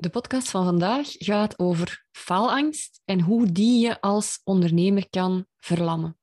De 0.00 0.10
podcast 0.10 0.50
van 0.50 0.64
vandaag 0.64 1.06
gaat 1.10 1.58
over 1.58 2.06
faalangst 2.12 3.00
en 3.04 3.20
hoe 3.20 3.52
die 3.52 3.80
je 3.86 4.00
als 4.00 4.40
ondernemer 4.44 5.08
kan 5.10 5.46
verlammen. 5.58 6.18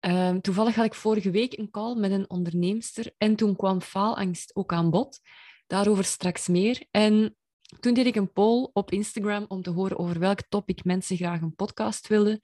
Ehm, 0.00 0.40
toevallig 0.40 0.74
had 0.74 0.84
ik 0.84 0.94
vorige 0.94 1.30
week 1.30 1.58
een 1.58 1.70
call 1.70 1.94
met 1.94 2.10
een 2.10 2.30
onderneemster 2.30 3.14
en 3.18 3.36
toen 3.36 3.56
kwam 3.56 3.80
faalangst 3.80 4.56
ook 4.56 4.72
aan 4.72 4.90
bod. 4.90 5.20
Daarover 5.66 6.04
straks 6.04 6.48
meer. 6.48 6.86
En 6.90 7.36
toen 7.80 7.94
deed 7.94 8.06
ik 8.06 8.16
een 8.16 8.32
poll 8.32 8.70
op 8.72 8.90
Instagram 8.90 9.44
om 9.48 9.62
te 9.62 9.70
horen 9.70 9.98
over 9.98 10.18
welk 10.18 10.42
topic 10.48 10.84
mensen 10.84 11.16
graag 11.16 11.40
een 11.40 11.54
podcast 11.54 12.06
wilden. 12.06 12.40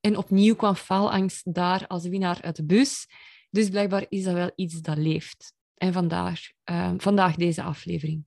En 0.00 0.16
opnieuw 0.16 0.54
kwam 0.54 0.74
faalangst 0.74 1.54
daar 1.54 1.86
als 1.86 2.06
winnaar 2.06 2.42
uit 2.42 2.56
de 2.56 2.64
bus. 2.64 3.06
Dus 3.50 3.68
blijkbaar 3.68 4.06
is 4.08 4.24
dat 4.24 4.34
wel 4.34 4.50
iets 4.54 4.80
dat 4.80 4.96
leeft. 4.96 5.54
En 5.74 5.92
vandaar, 5.92 6.52
uh, 6.70 6.92
vandaag 6.96 7.34
deze 7.34 7.62
aflevering. 7.62 8.24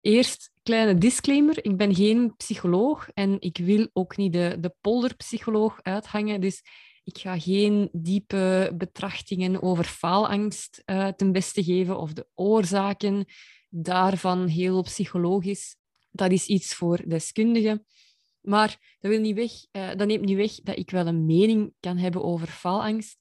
Eerst 0.00 0.50
kleine 0.62 0.98
disclaimer. 0.98 1.64
Ik 1.64 1.76
ben 1.76 1.94
geen 1.94 2.36
psycholoog 2.36 3.08
en 3.14 3.36
ik 3.40 3.56
wil 3.56 3.88
ook 3.92 4.16
niet 4.16 4.32
de, 4.32 4.56
de 4.60 4.74
polderpsycholoog 4.80 5.78
uithangen. 5.82 6.40
Dus 6.40 6.62
ik 7.04 7.18
ga 7.18 7.38
geen 7.38 7.88
diepe 7.92 8.72
betrachtingen 8.74 9.62
over 9.62 9.84
faalangst 9.84 10.82
uh, 10.86 11.08
ten 11.08 11.32
beste 11.32 11.64
geven 11.64 11.98
of 11.98 12.12
de 12.12 12.26
oorzaken 12.34 13.24
daarvan 13.68 14.46
heel 14.46 14.82
psychologisch. 14.82 15.76
Dat 16.10 16.30
is 16.30 16.46
iets 16.46 16.74
voor 16.74 17.02
deskundigen. 17.06 17.86
Maar 18.40 18.96
dat, 19.00 19.10
wil 19.10 19.20
niet 19.20 19.34
weg, 19.34 19.52
uh, 19.72 19.88
dat 19.96 20.06
neemt 20.06 20.24
niet 20.24 20.36
weg 20.36 20.54
dat 20.54 20.78
ik 20.78 20.90
wel 20.90 21.06
een 21.06 21.26
mening 21.26 21.72
kan 21.80 21.96
hebben 21.96 22.24
over 22.24 22.48
faalangst. 22.48 23.18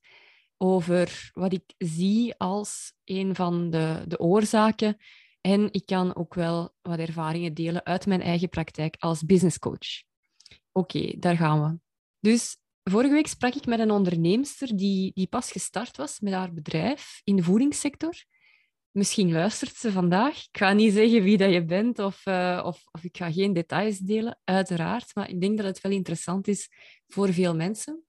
Over 0.57 1.29
wat 1.33 1.53
ik 1.53 1.73
zie 1.77 2.35
als 2.37 2.93
een 3.05 3.35
van 3.35 3.69
de, 3.69 4.03
de 4.07 4.19
oorzaken 4.19 4.97
en 5.47 5.67
ik 5.71 5.85
kan 5.85 6.15
ook 6.15 6.33
wel 6.33 6.73
wat 6.81 6.99
ervaringen 6.99 7.53
delen 7.53 7.85
uit 7.85 8.05
mijn 8.05 8.21
eigen 8.21 8.49
praktijk 8.49 8.95
als 8.99 9.25
business 9.25 9.59
coach. 9.59 10.03
Oké, 10.71 11.13
daar 11.19 11.37
gaan 11.37 11.61
we. 11.61 11.79
Dus 12.19 12.57
vorige 12.83 13.13
week 13.13 13.27
sprak 13.27 13.53
ik 13.53 13.65
met 13.65 13.79
een 13.79 13.91
onderneemster 13.91 14.77
die, 14.77 15.11
die 15.13 15.27
pas 15.27 15.51
gestart 15.51 15.97
was 15.97 16.19
met 16.19 16.33
haar 16.33 16.53
bedrijf 16.53 17.21
in 17.23 17.35
de 17.35 17.43
voedingssector. 17.43 18.13
Misschien 18.91 19.31
luistert 19.31 19.75
ze 19.75 19.91
vandaag. 19.91 20.37
Ik 20.37 20.57
ga 20.57 20.73
niet 20.73 20.93
zeggen 20.93 21.23
wie 21.23 21.37
dat 21.37 21.51
je 21.51 21.65
bent 21.65 21.99
of, 21.99 22.25
uh, 22.25 22.63
of, 22.65 22.83
of 22.91 23.03
ik 23.03 23.17
ga 23.17 23.31
geen 23.31 23.53
details 23.53 23.97
delen, 23.97 24.39
uiteraard. 24.43 25.15
Maar 25.15 25.29
ik 25.29 25.41
denk 25.41 25.57
dat 25.57 25.65
het 25.65 25.81
wel 25.81 25.91
interessant 25.91 26.47
is 26.47 26.69
voor 27.07 27.33
veel 27.33 27.55
mensen. 27.55 28.03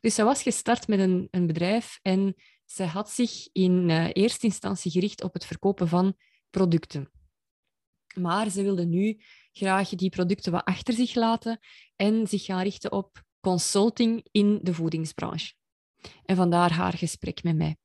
Dus 0.00 0.14
zij 0.14 0.24
was 0.24 0.42
gestart 0.42 0.88
met 0.88 0.98
een, 0.98 1.28
een 1.30 1.46
bedrijf 1.46 1.98
en 2.02 2.34
zij 2.64 2.86
had 2.86 3.10
zich 3.10 3.48
in 3.52 3.88
uh, 3.88 4.08
eerste 4.12 4.46
instantie 4.46 4.90
gericht 4.90 5.22
op 5.22 5.32
het 5.32 5.46
verkopen 5.46 5.88
van 5.88 6.16
producten. 6.52 7.10
Maar 8.14 8.50
ze 8.50 8.62
wilden 8.62 8.88
nu 8.88 9.20
graag 9.52 9.88
die 9.88 10.10
producten 10.10 10.52
wat 10.52 10.64
achter 10.64 10.94
zich 10.94 11.14
laten 11.14 11.58
en 11.96 12.26
zich 12.26 12.44
gaan 12.44 12.62
richten 12.62 12.92
op 12.92 13.22
consulting 13.40 14.28
in 14.30 14.58
de 14.62 14.74
voedingsbranche. 14.74 15.54
En 16.24 16.36
vandaar 16.36 16.72
haar 16.72 16.92
gesprek 16.92 17.42
met 17.42 17.56
mij. 17.56 17.76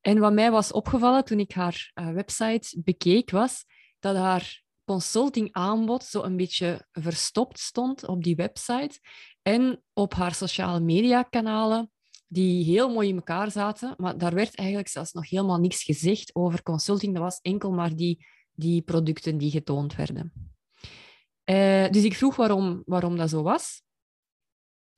En 0.00 0.18
wat 0.18 0.32
mij 0.32 0.50
was 0.50 0.72
opgevallen 0.72 1.24
toen 1.24 1.40
ik 1.40 1.52
haar 1.52 1.92
uh, 1.94 2.12
website 2.12 2.80
bekeek, 2.84 3.30
was 3.30 3.64
dat 3.98 4.16
haar 4.16 4.62
consulting 4.84 5.52
aanbod 5.52 6.04
zo 6.04 6.22
een 6.22 6.36
beetje 6.36 6.86
verstopt 6.92 7.58
stond 7.58 8.06
op 8.06 8.22
die 8.22 8.36
website 8.36 9.00
en 9.42 9.82
op 9.92 10.14
haar 10.14 10.34
sociale 10.34 10.80
media 10.80 11.22
kanalen 11.22 11.90
die 12.28 12.64
heel 12.64 12.92
mooi 12.92 13.08
in 13.08 13.16
elkaar 13.16 13.50
zaten, 13.50 13.94
maar 13.96 14.18
daar 14.18 14.34
werd 14.34 14.54
eigenlijk 14.54 14.88
zelfs 14.88 15.12
nog 15.12 15.30
helemaal 15.30 15.58
niks 15.58 15.82
gezegd 15.82 16.34
over 16.34 16.62
consulting. 16.62 17.12
Dat 17.14 17.22
was 17.22 17.40
enkel 17.42 17.72
maar 17.72 17.96
die, 17.96 18.26
die 18.52 18.82
producten 18.82 19.38
die 19.38 19.50
getoond 19.50 19.96
werden. 19.96 20.32
Uh, 21.44 21.88
dus 21.88 22.04
ik 22.04 22.14
vroeg 22.14 22.36
waarom, 22.36 22.82
waarom 22.86 23.16
dat 23.16 23.30
zo 23.30 23.42
was. 23.42 23.82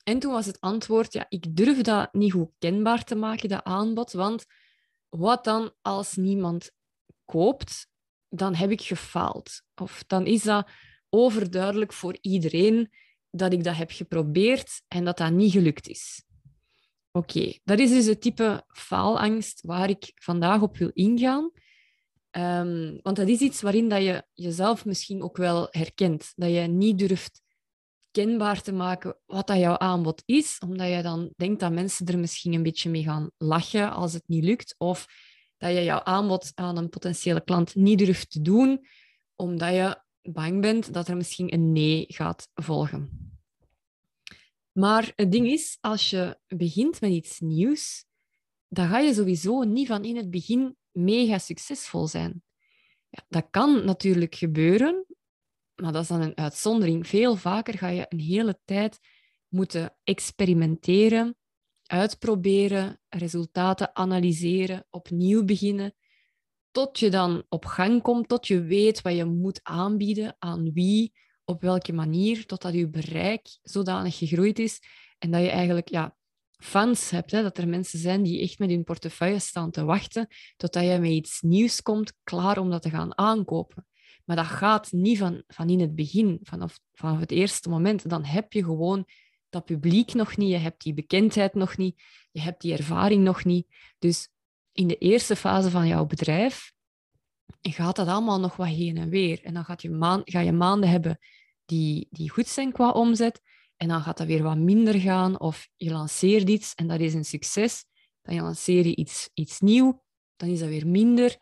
En 0.03 0.19
toen 0.19 0.31
was 0.31 0.45
het 0.45 0.59
antwoord, 0.59 1.13
ja, 1.13 1.25
ik 1.29 1.55
durf 1.55 1.81
dat 1.81 2.13
niet 2.13 2.31
goed 2.31 2.51
kenbaar 2.59 3.03
te 3.03 3.15
maken, 3.15 3.49
dat 3.49 3.63
aanbod, 3.63 4.11
want 4.11 4.45
wat 5.09 5.43
dan 5.43 5.71
als 5.81 6.15
niemand 6.15 6.71
koopt, 7.25 7.87
dan 8.29 8.55
heb 8.55 8.71
ik 8.71 8.81
gefaald. 8.81 9.61
Of 9.75 10.03
dan 10.07 10.25
is 10.25 10.43
dat 10.43 10.69
overduidelijk 11.09 11.93
voor 11.93 12.17
iedereen 12.21 12.91
dat 13.29 13.53
ik 13.53 13.63
dat 13.63 13.75
heb 13.75 13.91
geprobeerd 13.91 14.81
en 14.87 15.05
dat 15.05 15.17
dat 15.17 15.31
niet 15.31 15.51
gelukt 15.51 15.87
is. 15.87 16.23
Oké, 17.11 17.53
dat 17.63 17.79
is 17.79 17.89
dus 17.89 18.05
het 18.05 18.21
type 18.21 18.65
faalangst 18.67 19.61
waar 19.61 19.89
ik 19.89 20.11
vandaag 20.15 20.61
op 20.61 20.77
wil 20.77 20.91
ingaan. 20.93 21.51
Um, 22.31 22.99
want 23.01 23.15
dat 23.15 23.27
is 23.27 23.39
iets 23.39 23.61
waarin 23.61 23.89
dat 23.89 24.03
je 24.03 24.25
jezelf 24.33 24.85
misschien 24.85 25.23
ook 25.23 25.37
wel 25.37 25.67
herkent. 25.69 26.31
Dat 26.35 26.49
je 26.49 26.59
niet 26.59 26.99
durft 26.99 27.41
kenbaar 28.11 28.61
te 28.61 28.71
maken 28.71 29.17
wat 29.25 29.47
dat 29.47 29.57
jouw 29.57 29.77
aanbod 29.77 30.23
is, 30.25 30.57
omdat 30.59 30.87
je 30.89 31.01
dan 31.01 31.33
denkt 31.35 31.59
dat 31.59 31.71
mensen 31.71 32.05
er 32.05 32.19
misschien 32.19 32.53
een 32.53 32.63
beetje 32.63 32.89
mee 32.89 33.03
gaan 33.03 33.31
lachen 33.37 33.91
als 33.91 34.13
het 34.13 34.23
niet 34.27 34.43
lukt. 34.43 34.75
Of 34.77 35.05
dat 35.57 35.71
je 35.71 35.83
jouw 35.83 36.03
aanbod 36.03 36.51
aan 36.55 36.77
een 36.77 36.89
potentiële 36.89 37.43
klant 37.43 37.75
niet 37.75 37.97
durft 37.97 38.31
te 38.31 38.41
doen, 38.41 38.87
omdat 39.35 39.73
je 39.73 40.01
bang 40.21 40.61
bent 40.61 40.93
dat 40.93 41.07
er 41.07 41.17
misschien 41.17 41.53
een 41.53 41.71
nee 41.71 42.05
gaat 42.07 42.47
volgen. 42.53 43.30
Maar 44.71 45.13
het 45.15 45.31
ding 45.31 45.47
is, 45.47 45.77
als 45.81 46.09
je 46.09 46.39
begint 46.47 47.01
met 47.01 47.11
iets 47.11 47.39
nieuws, 47.39 48.05
dan 48.67 48.87
ga 48.87 48.99
je 48.99 49.13
sowieso 49.13 49.63
niet 49.63 49.87
van 49.87 50.03
in 50.03 50.15
het 50.15 50.29
begin 50.29 50.75
mega 50.91 51.37
succesvol 51.37 52.07
zijn. 52.07 52.43
Ja, 53.09 53.25
dat 53.29 53.47
kan 53.49 53.85
natuurlijk 53.85 54.35
gebeuren, 54.35 55.05
maar 55.75 55.91
dat 55.91 56.01
is 56.01 56.07
dan 56.07 56.21
een 56.21 56.37
uitzondering. 56.37 57.07
Veel 57.07 57.35
vaker 57.35 57.77
ga 57.77 57.87
je 57.87 58.05
een 58.09 58.19
hele 58.19 58.59
tijd 58.65 58.99
moeten 59.47 59.95
experimenteren, 60.03 61.37
uitproberen, 61.83 63.01
resultaten 63.09 63.95
analyseren, 63.95 64.85
opnieuw 64.89 65.43
beginnen, 65.43 65.95
tot 66.71 66.99
je 66.99 67.09
dan 67.09 67.43
op 67.49 67.65
gang 67.65 68.01
komt, 68.01 68.27
tot 68.27 68.47
je 68.47 68.61
weet 68.61 69.01
wat 69.01 69.15
je 69.15 69.25
moet 69.25 69.59
aanbieden, 69.63 70.35
aan 70.39 70.73
wie, 70.73 71.13
op 71.51 71.61
welke 71.61 71.93
manier, 71.93 72.45
totdat 72.45 72.73
je 72.73 72.89
bereik 72.89 73.57
zodanig 73.61 74.17
gegroeid 74.17 74.59
is 74.59 74.79
en 75.17 75.31
dat 75.31 75.41
je 75.41 75.49
eigenlijk 75.49 75.89
ja, 75.89 76.15
fans 76.57 77.09
hebt. 77.09 77.31
Hè? 77.31 77.41
Dat 77.41 77.57
er 77.57 77.67
mensen 77.67 77.99
zijn 77.99 78.23
die 78.23 78.41
echt 78.41 78.59
met 78.59 78.69
hun 78.69 78.83
portefeuille 78.83 79.39
staan 79.39 79.71
te 79.71 79.83
wachten 79.83 80.27
totdat 80.57 80.83
je 80.83 80.97
met 80.99 81.09
iets 81.09 81.41
nieuws 81.41 81.81
komt, 81.81 82.13
klaar 82.23 82.57
om 82.57 82.69
dat 82.69 82.81
te 82.81 82.89
gaan 82.89 83.17
aankopen. 83.17 83.85
Maar 84.25 84.35
dat 84.35 84.45
gaat 84.45 84.91
niet 84.91 85.17
van, 85.17 85.43
van 85.47 85.69
in 85.69 85.79
het 85.79 85.95
begin, 85.95 86.39
vanaf, 86.41 86.79
vanaf 86.93 87.19
het 87.19 87.31
eerste 87.31 87.69
moment. 87.69 88.09
Dan 88.09 88.23
heb 88.25 88.53
je 88.53 88.63
gewoon 88.63 89.05
dat 89.49 89.65
publiek 89.65 90.13
nog 90.13 90.37
niet, 90.37 90.49
je 90.49 90.57
hebt 90.57 90.83
die 90.83 90.93
bekendheid 90.93 91.53
nog 91.53 91.77
niet, 91.77 92.01
je 92.31 92.41
hebt 92.41 92.61
die 92.61 92.73
ervaring 92.73 93.23
nog 93.23 93.45
niet. 93.45 93.67
Dus 93.99 94.29
in 94.71 94.87
de 94.87 94.97
eerste 94.97 95.35
fase 95.35 95.69
van 95.69 95.87
jouw 95.87 96.05
bedrijf 96.05 96.73
gaat 97.61 97.95
dat 97.95 98.07
allemaal 98.07 98.39
nog 98.39 98.55
wat 98.55 98.67
heen 98.67 98.97
en 98.97 99.09
weer. 99.09 99.43
En 99.43 99.53
dan 99.53 99.65
gaat 99.65 99.81
je 99.81 99.89
maan, 99.89 100.21
ga 100.23 100.39
je 100.39 100.51
maanden 100.51 100.89
hebben 100.89 101.19
die, 101.71 102.07
die 102.09 102.29
goed 102.29 102.47
zijn 102.47 102.71
qua 102.71 102.89
omzet. 102.91 103.41
En 103.77 103.87
dan 103.87 104.01
gaat 104.01 104.17
dat 104.17 104.27
weer 104.27 104.43
wat 104.43 104.57
minder 104.57 104.99
gaan. 104.99 105.39
Of 105.39 105.69
je 105.75 105.91
lanceert 105.91 106.49
iets 106.49 106.75
en 106.75 106.87
dat 106.87 106.99
is 106.99 107.13
een 107.13 107.25
succes. 107.25 107.85
Dan 108.21 108.41
lanceer 108.41 108.85
je 108.85 108.95
iets, 108.95 109.29
iets 109.33 109.59
nieuw, 109.59 110.03
dan 110.35 110.49
is 110.49 110.59
dat 110.59 110.69
weer 110.69 110.87
minder, 110.87 111.37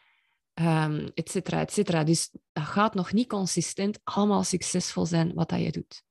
um, 0.53 1.12
et 1.13 1.29
cetera, 1.29 1.59
et 1.59 1.72
cetera. 1.72 2.03
Dus 2.03 2.29
dat 2.51 2.63
gaat 2.63 2.94
nog 2.94 3.13
niet 3.13 3.28
consistent 3.28 4.00
allemaal 4.03 4.44
succesvol 4.44 5.06
zijn 5.06 5.34
wat 5.34 5.50
dat 5.50 5.59
je 5.59 5.72
doet. 5.72 6.03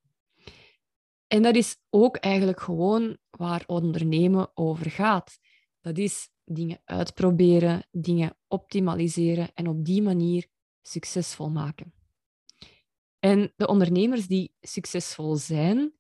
En 1.27 1.43
dat 1.43 1.57
is 1.57 1.77
ook 1.91 2.17
eigenlijk 2.17 2.61
gewoon 2.61 3.19
waar 3.31 3.63
ondernemen 3.67 4.51
over 4.55 4.91
gaat. 4.91 5.39
Dat 5.81 5.99
is 5.99 6.29
dingen 6.45 6.81
uitproberen, 6.85 7.87
dingen 7.91 8.37
optimaliseren 8.49 9.51
en 9.55 9.69
op 9.69 9.85
die 9.85 10.03
manier 10.03 10.47
succesvol 10.83 11.51
maken. 11.51 11.93
En 13.19 13.53
de 13.57 13.67
ondernemers 13.67 14.27
die 14.27 14.53
succesvol 14.61 15.37
zijn, 15.37 15.93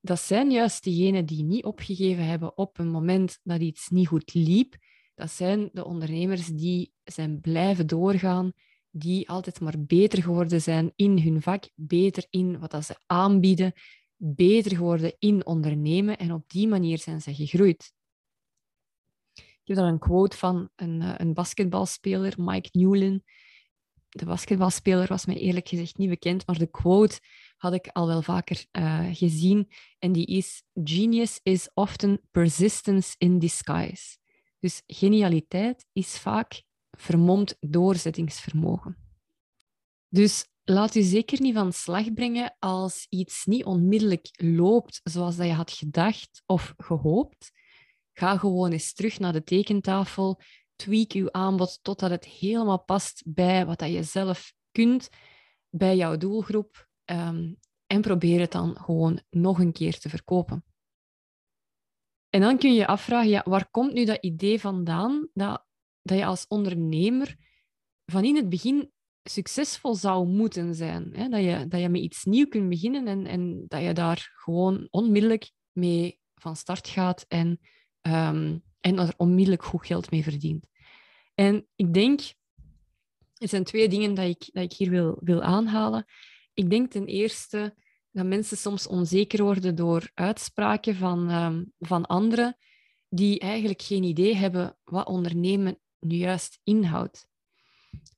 dat 0.00 0.20
zijn 0.20 0.50
juist 0.50 0.82
diegenen 0.84 1.26
die 1.26 1.44
niet 1.44 1.64
opgegeven 1.64 2.24
hebben 2.24 2.56
op 2.56 2.78
een 2.78 2.90
moment 2.90 3.38
dat 3.42 3.60
iets 3.60 3.88
niet 3.88 4.08
goed 4.08 4.34
liep. 4.34 4.76
Dat 5.14 5.30
zijn 5.30 5.68
de 5.72 5.84
ondernemers 5.84 6.46
die 6.46 6.92
zijn 7.04 7.40
blijven 7.40 7.86
doorgaan, 7.86 8.52
die 8.90 9.28
altijd 9.28 9.60
maar 9.60 9.74
beter 9.78 10.22
geworden 10.22 10.60
zijn 10.60 10.92
in 10.96 11.18
hun 11.18 11.42
vak, 11.42 11.68
beter 11.74 12.26
in 12.30 12.58
wat 12.58 12.70
dat 12.70 12.84
ze 12.84 12.96
aanbieden, 13.06 13.72
beter 14.16 14.76
geworden 14.76 15.14
in 15.18 15.46
ondernemen 15.46 16.18
en 16.18 16.32
op 16.32 16.48
die 16.48 16.68
manier 16.68 16.98
zijn 16.98 17.20
ze 17.20 17.34
gegroeid. 17.34 17.92
Ik 19.34 19.74
heb 19.74 19.76
daar 19.76 19.92
een 19.92 19.98
quote 19.98 20.36
van 20.36 20.70
een, 20.76 21.02
eh, 21.02 21.14
een 21.16 21.34
basketbalspeler, 21.34 22.34
Mike 22.36 22.68
Newlin, 22.72 23.24
de 24.08 24.24
basketbalspeler 24.24 25.06
was 25.06 25.26
mij 25.26 25.36
eerlijk 25.36 25.68
gezegd 25.68 25.98
niet 25.98 26.08
bekend, 26.08 26.46
maar 26.46 26.58
de 26.58 26.70
quote 26.70 27.20
had 27.56 27.72
ik 27.72 27.88
al 27.88 28.06
wel 28.06 28.22
vaker 28.22 28.66
uh, 28.72 29.08
gezien. 29.12 29.68
En 29.98 30.12
die 30.12 30.26
is: 30.26 30.62
Genius 30.74 31.40
is 31.42 31.70
often 31.74 32.20
persistence 32.30 33.14
in 33.18 33.38
disguise. 33.38 34.16
Dus 34.58 34.82
genialiteit 34.86 35.86
is 35.92 36.18
vaak 36.18 36.62
vermomd 36.90 37.56
doorzettingsvermogen. 37.60 38.96
Dus 40.08 40.46
laat 40.64 40.94
u 40.94 41.02
zeker 41.02 41.40
niet 41.40 41.54
van 41.54 41.72
slag 41.72 42.12
brengen 42.12 42.56
als 42.58 43.06
iets 43.08 43.44
niet 43.44 43.64
onmiddellijk 43.64 44.28
loopt 44.32 45.00
zoals 45.02 45.36
dat 45.36 45.46
je 45.46 45.52
had 45.52 45.70
gedacht 45.70 46.42
of 46.46 46.74
gehoopt. 46.76 47.52
Ga 48.12 48.36
gewoon 48.36 48.72
eens 48.72 48.92
terug 48.92 49.18
naar 49.18 49.32
de 49.32 49.42
tekentafel. 49.42 50.40
Tweak 50.78 51.12
uw 51.12 51.32
aanbod 51.32 51.78
totdat 51.82 52.10
het 52.10 52.24
helemaal 52.24 52.82
past 52.84 53.22
bij 53.26 53.66
wat 53.66 53.78
dat 53.78 53.90
je 53.90 54.02
zelf 54.02 54.52
kunt, 54.70 55.08
bij 55.70 55.96
jouw 55.96 56.16
doelgroep. 56.16 56.88
Um, 57.04 57.58
en 57.86 58.00
probeer 58.00 58.40
het 58.40 58.52
dan 58.52 58.76
gewoon 58.76 59.22
nog 59.30 59.58
een 59.58 59.72
keer 59.72 59.98
te 59.98 60.08
verkopen. 60.08 60.64
En 62.28 62.40
dan 62.40 62.58
kun 62.58 62.72
je 62.72 62.78
je 62.78 62.86
afvragen, 62.86 63.30
ja, 63.30 63.42
waar 63.44 63.70
komt 63.70 63.92
nu 63.92 64.04
dat 64.04 64.22
idee 64.22 64.60
vandaan 64.60 65.28
dat, 65.32 65.66
dat 66.02 66.18
je 66.18 66.24
als 66.24 66.46
ondernemer 66.46 67.36
van 68.04 68.24
in 68.24 68.36
het 68.36 68.48
begin 68.48 68.92
succesvol 69.22 69.94
zou 69.94 70.26
moeten 70.26 70.74
zijn? 70.74 71.14
Hè? 71.14 71.28
Dat, 71.28 71.40
je, 71.40 71.66
dat 71.68 71.80
je 71.80 71.88
met 71.88 72.00
iets 72.00 72.24
nieuws 72.24 72.48
kunt 72.48 72.68
beginnen 72.68 73.06
en, 73.06 73.26
en 73.26 73.64
dat 73.68 73.82
je 73.82 73.92
daar 73.92 74.32
gewoon 74.34 74.86
onmiddellijk 74.90 75.50
mee 75.72 76.20
van 76.34 76.56
start 76.56 76.88
gaat 76.88 77.24
en, 77.28 77.60
um, 78.00 78.62
en 78.80 78.98
er 78.98 79.14
onmiddellijk 79.16 79.64
goed 79.64 79.86
geld 79.86 80.10
mee 80.10 80.22
verdient. 80.22 80.66
En 81.34 81.66
ik 81.76 81.94
denk, 81.94 82.20
er 83.34 83.48
zijn 83.48 83.64
twee 83.64 83.88
dingen 83.88 84.14
dat 84.14 84.24
ik, 84.24 84.48
dat 84.52 84.62
ik 84.62 84.72
hier 84.72 84.90
wil, 84.90 85.18
wil 85.20 85.42
aanhalen. 85.42 86.06
Ik 86.54 86.70
denk 86.70 86.90
ten 86.90 87.06
eerste 87.06 87.74
dat 88.10 88.26
mensen 88.26 88.56
soms 88.56 88.86
onzeker 88.86 89.42
worden 89.42 89.74
door 89.74 90.10
uitspraken 90.14 90.94
van, 90.94 91.30
um, 91.30 91.72
van 91.78 92.06
anderen 92.06 92.56
die 93.08 93.38
eigenlijk 93.38 93.82
geen 93.82 94.02
idee 94.02 94.34
hebben 94.34 94.78
wat 94.84 95.06
ondernemen 95.06 95.78
nu 95.98 96.16
juist 96.16 96.60
inhoudt. 96.64 97.28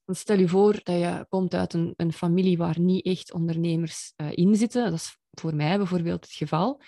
stel 0.06 0.38
je 0.38 0.48
voor 0.48 0.80
dat 0.82 0.98
je 0.98 1.26
komt 1.28 1.54
uit 1.54 1.72
een, 1.74 1.94
een 1.96 2.12
familie 2.12 2.58
waar 2.58 2.80
niet 2.80 3.04
echt 3.04 3.32
ondernemers 3.32 4.12
uh, 4.16 4.28
in 4.30 4.56
zitten. 4.56 4.84
Dat 4.84 4.92
is 4.92 5.18
voor 5.30 5.54
mij 5.54 5.76
bijvoorbeeld 5.76 6.24
het 6.24 6.32
geval. 6.32 6.80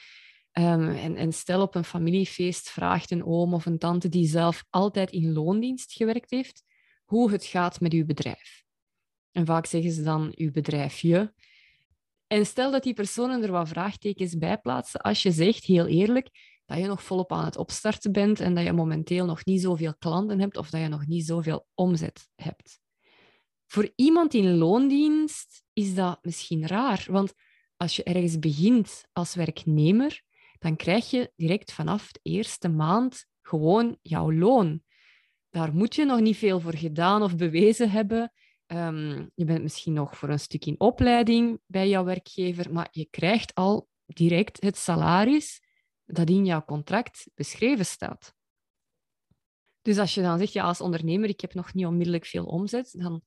Um, 0.59 0.89
en, 0.89 1.17
en, 1.17 1.33
stel 1.33 1.63
op 1.63 1.75
een 1.75 1.85
familiefeest 1.85 2.71
vraagt 2.71 3.11
een 3.11 3.25
oom 3.25 3.55
of 3.55 3.67
een 3.67 3.79
tante 3.79 4.09
die 4.09 4.27
zelf 4.27 4.65
altijd 4.71 5.11
in 5.11 5.33
loondienst 5.33 5.93
gewerkt 5.93 6.31
heeft, 6.31 6.63
hoe 7.05 7.31
het 7.31 7.45
gaat 7.45 7.81
met 7.81 7.93
uw 7.93 8.05
bedrijf. 8.05 8.65
En 9.31 9.47
vaak 9.47 9.67
zeggen 9.67 9.93
ze 9.93 10.03
dan 10.03 10.33
uw 10.37 10.51
bedrijfje. 10.51 11.35
En 12.27 12.47
stel 12.47 12.71
dat 12.71 12.83
die 12.83 12.95
personen 12.95 13.43
er 13.43 13.51
wat 13.51 13.69
vraagtekens 13.69 14.39
bij 14.39 14.59
plaatsen 14.59 15.01
als 15.01 15.23
je 15.23 15.31
zegt, 15.31 15.65
heel 15.65 15.87
eerlijk, 15.87 16.29
dat 16.67 16.79
je 16.79 16.87
nog 16.87 17.03
volop 17.03 17.33
aan 17.33 17.45
het 17.45 17.57
opstarten 17.57 18.13
bent 18.13 18.41
en 18.41 18.55
dat 18.55 18.65
je 18.65 18.73
momenteel 18.73 19.25
nog 19.27 19.45
niet 19.45 19.61
zoveel 19.61 19.95
klanten 19.99 20.41
hebt 20.41 20.57
of 20.57 20.71
dat 20.71 20.81
je 20.81 20.89
nog 20.89 21.07
niet 21.07 21.27
zoveel 21.27 21.67
omzet 21.75 22.29
hebt. 22.35 22.81
Voor 23.67 23.93
iemand 23.95 24.35
in 24.35 24.57
loondienst 24.57 25.63
is 25.73 25.95
dat 25.95 26.19
misschien 26.23 26.67
raar, 26.67 27.07
want 27.11 27.35
als 27.77 27.97
je 27.97 28.03
ergens 28.03 28.39
begint 28.39 29.05
als 29.13 29.35
werknemer, 29.35 30.23
dan 30.63 30.77
krijg 30.77 31.11
je 31.11 31.33
direct 31.37 31.73
vanaf 31.73 32.13
de 32.13 32.21
eerste 32.23 32.69
maand 32.69 33.27
gewoon 33.41 33.99
jouw 34.03 34.33
loon. 34.33 34.83
Daar 35.51 35.75
moet 35.75 35.95
je 35.95 36.05
nog 36.05 36.21
niet 36.21 36.37
veel 36.37 36.61
voor 36.61 36.77
gedaan 36.77 37.23
of 37.23 37.37
bewezen 37.37 37.91
hebben. 37.91 38.33
Um, 38.67 39.31
je 39.35 39.45
bent 39.45 39.63
misschien 39.63 39.93
nog 39.93 40.17
voor 40.17 40.29
een 40.29 40.39
stuk 40.39 40.65
in 40.65 40.81
opleiding 40.81 41.61
bij 41.67 41.89
jouw 41.89 42.05
werkgever, 42.05 42.73
maar 42.73 42.89
je 42.91 43.07
krijgt 43.11 43.55
al 43.55 43.89
direct 44.07 44.63
het 44.63 44.77
salaris 44.77 45.63
dat 46.05 46.29
in 46.29 46.45
jouw 46.45 46.65
contract 46.65 47.31
beschreven 47.35 47.87
staat. 47.87 48.35
Dus 49.81 49.99
als 49.99 50.15
je 50.15 50.23
dan 50.23 50.39
zegt, 50.39 50.53
ja, 50.53 50.65
als 50.65 50.81
ondernemer, 50.81 51.29
ik 51.29 51.41
heb 51.41 51.55
nog 51.55 51.75
niet 51.75 51.87
onmiddellijk 51.87 52.27
veel 52.27 52.45
omzet, 52.45 52.95
dan, 52.99 53.23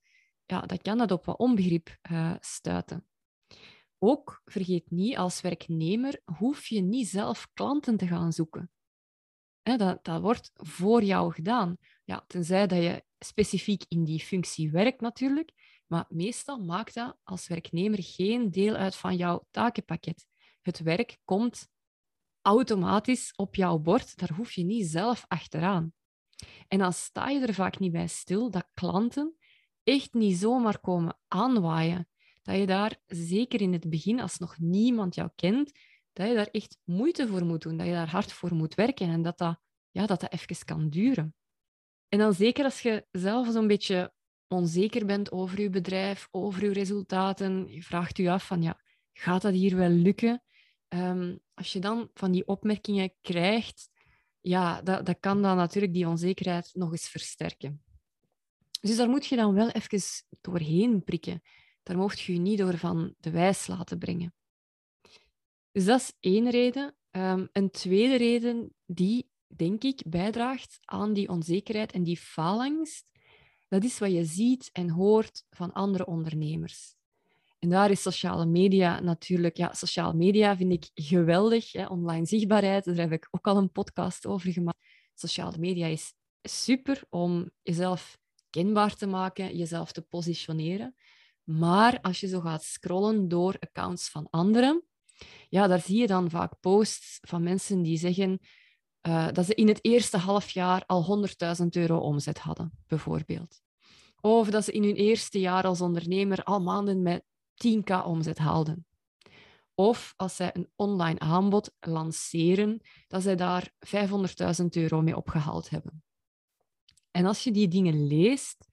ja, 0.46 0.60
dan 0.60 0.78
kan 0.78 0.98
dat 0.98 1.10
op 1.10 1.24
wat 1.24 1.38
onbegrip 1.38 1.96
uh, 2.10 2.34
stuiten. 2.40 3.06
Ook, 4.08 4.42
vergeet 4.44 4.90
niet, 4.90 5.16
als 5.16 5.40
werknemer 5.40 6.20
hoef 6.38 6.66
je 6.66 6.80
niet 6.80 7.08
zelf 7.08 7.48
klanten 7.52 7.96
te 7.96 8.06
gaan 8.06 8.32
zoeken. 8.32 8.70
dat, 9.62 10.04
dat 10.04 10.20
wordt 10.20 10.50
voor 10.54 11.02
jou 11.02 11.32
gedaan. 11.32 11.76
Ja, 12.04 12.24
tenzij 12.26 12.66
dat 12.66 12.82
je 12.82 13.04
specifiek 13.18 13.84
in 13.88 14.04
die 14.04 14.20
functie 14.20 14.70
werkt 14.70 15.00
natuurlijk, 15.00 15.80
maar 15.86 16.04
meestal 16.08 16.58
maakt 16.58 16.94
dat 16.94 17.16
als 17.22 17.48
werknemer 17.48 18.02
geen 18.02 18.50
deel 18.50 18.74
uit 18.74 18.96
van 18.96 19.16
jouw 19.16 19.46
takenpakket. 19.50 20.26
Het 20.62 20.78
werk 20.78 21.18
komt 21.24 21.68
automatisch 22.40 23.32
op 23.36 23.54
jouw 23.54 23.78
bord, 23.78 24.16
daar 24.16 24.32
hoef 24.32 24.52
je 24.52 24.64
niet 24.64 24.86
zelf 24.86 25.24
achteraan. 25.28 25.92
En 26.68 26.78
dan 26.78 26.92
sta 26.92 27.28
je 27.28 27.46
er 27.46 27.54
vaak 27.54 27.78
niet 27.78 27.92
bij 27.92 28.08
stil 28.08 28.50
dat 28.50 28.68
klanten 28.74 29.36
echt 29.82 30.14
niet 30.14 30.38
zomaar 30.38 30.80
komen 30.80 31.18
aanwaaien. 31.28 32.08
Dat 32.46 32.56
je 32.56 32.66
daar, 32.66 32.96
zeker 33.06 33.60
in 33.60 33.72
het 33.72 33.90
begin, 33.90 34.20
als 34.20 34.38
nog 34.38 34.58
niemand 34.58 35.14
jou 35.14 35.30
kent, 35.34 35.72
dat 36.12 36.28
je 36.28 36.34
daar 36.34 36.48
echt 36.50 36.78
moeite 36.84 37.26
voor 37.26 37.44
moet 37.44 37.62
doen, 37.62 37.76
dat 37.76 37.86
je 37.86 37.92
daar 37.92 38.10
hard 38.10 38.32
voor 38.32 38.54
moet 38.54 38.74
werken 38.74 39.08
en 39.08 39.22
dat 39.22 39.38
dat, 39.38 39.60
ja, 39.90 40.06
dat, 40.06 40.20
dat 40.20 40.32
even 40.32 40.64
kan 40.64 40.88
duren. 40.88 41.34
En 42.08 42.18
dan 42.18 42.34
zeker 42.34 42.64
als 42.64 42.80
je 42.80 43.06
zelf 43.10 43.52
zo'n 43.52 43.66
beetje 43.66 44.12
onzeker 44.48 45.06
bent 45.06 45.32
over 45.32 45.60
je 45.60 45.70
bedrijf, 45.70 46.28
over 46.30 46.64
je 46.64 46.72
resultaten, 46.72 47.72
je 47.72 47.82
vraagt 47.82 48.16
je 48.16 48.30
af 48.30 48.46
van, 48.46 48.62
ja, 48.62 48.80
gaat 49.12 49.42
dat 49.42 49.52
hier 49.52 49.76
wel 49.76 49.88
lukken? 49.88 50.42
Um, 50.88 51.40
als 51.54 51.72
je 51.72 51.78
dan 51.78 52.10
van 52.14 52.32
die 52.32 52.46
opmerkingen 52.46 53.12
krijgt, 53.20 53.88
ja, 54.40 54.82
dat, 54.82 55.06
dat 55.06 55.16
kan 55.20 55.42
dan 55.42 55.56
natuurlijk 55.56 55.92
die 55.92 56.08
onzekerheid 56.08 56.70
nog 56.72 56.90
eens 56.90 57.08
versterken. 57.08 57.82
Dus 58.80 58.96
daar 58.96 59.08
moet 59.08 59.26
je 59.26 59.36
dan 59.36 59.54
wel 59.54 59.70
even 59.70 60.00
doorheen 60.40 61.04
prikken. 61.04 61.42
Daar 61.86 61.96
mocht 61.96 62.20
je 62.20 62.32
je 62.32 62.38
niet 62.38 62.58
door 62.58 62.78
van 62.78 63.14
de 63.18 63.30
wijs 63.30 63.66
laten 63.66 63.98
brengen. 63.98 64.34
Dus 65.72 65.84
dat 65.84 66.00
is 66.00 66.12
één 66.20 66.50
reden. 66.50 66.96
Um, 67.10 67.48
een 67.52 67.70
tweede 67.70 68.16
reden 68.16 68.74
die 68.86 69.30
denk 69.46 69.82
ik, 69.82 70.02
bijdraagt 70.06 70.78
aan 70.84 71.12
die 71.12 71.28
onzekerheid 71.28 71.92
en 71.92 72.02
die 72.02 72.16
faalangst, 72.16 73.10
dat 73.68 73.84
is 73.84 73.98
wat 73.98 74.12
je 74.12 74.24
ziet 74.24 74.70
en 74.72 74.90
hoort 74.90 75.44
van 75.50 75.72
andere 75.72 76.06
ondernemers. 76.06 76.94
En 77.58 77.68
daar 77.68 77.90
is 77.90 78.02
sociale 78.02 78.46
media 78.46 79.00
natuurlijk, 79.00 79.56
ja, 79.56 79.72
sociale 79.72 80.14
media 80.14 80.56
vind 80.56 80.72
ik 80.72 80.90
geweldig. 80.94 81.72
Hè? 81.72 81.86
Online 81.86 82.26
zichtbaarheid, 82.26 82.84
daar 82.84 82.96
heb 82.96 83.12
ik 83.12 83.28
ook 83.30 83.46
al 83.46 83.56
een 83.56 83.72
podcast 83.72 84.26
over 84.26 84.52
gemaakt. 84.52 84.84
Sociale 85.14 85.58
media 85.58 85.86
is 85.86 86.12
super 86.42 87.02
om 87.08 87.50
jezelf 87.62 88.18
kenbaar 88.50 88.96
te 88.96 89.06
maken, 89.06 89.56
jezelf 89.56 89.92
te 89.92 90.02
positioneren. 90.02 90.94
Maar 91.46 92.00
als 92.00 92.20
je 92.20 92.26
zo 92.26 92.40
gaat 92.40 92.64
scrollen 92.64 93.28
door 93.28 93.56
accounts 93.58 94.08
van 94.08 94.26
anderen, 94.30 94.82
ja, 95.48 95.66
daar 95.66 95.80
zie 95.80 95.98
je 95.98 96.06
dan 96.06 96.30
vaak 96.30 96.60
posts 96.60 97.18
van 97.20 97.42
mensen 97.42 97.82
die 97.82 97.98
zeggen 97.98 98.40
uh, 99.02 99.28
dat 99.32 99.46
ze 99.46 99.54
in 99.54 99.68
het 99.68 99.84
eerste 99.84 100.16
half 100.16 100.50
jaar 100.50 100.84
al 100.86 101.26
100.000 101.60 101.66
euro 101.70 101.98
omzet 101.98 102.38
hadden, 102.38 102.72
bijvoorbeeld. 102.86 103.60
Of 104.20 104.50
dat 104.50 104.64
ze 104.64 104.72
in 104.72 104.82
hun 104.82 104.94
eerste 104.94 105.40
jaar 105.40 105.64
als 105.64 105.80
ondernemer 105.80 106.42
al 106.42 106.60
maanden 106.60 107.02
met 107.02 107.24
10k 107.54 108.04
omzet 108.04 108.38
haalden. 108.38 108.86
Of 109.74 110.14
als 110.16 110.36
zij 110.36 110.50
een 110.52 110.68
online 110.76 111.18
aanbod 111.18 111.72
lanceren, 111.80 112.80
dat 113.06 113.22
zij 113.22 113.36
daar 113.36 113.72
500.000 114.60 114.66
euro 114.70 115.02
mee 115.02 115.16
opgehaald 115.16 115.70
hebben. 115.70 116.02
En 117.10 117.26
als 117.26 117.44
je 117.44 117.50
die 117.50 117.68
dingen 117.68 118.06
leest, 118.06 118.65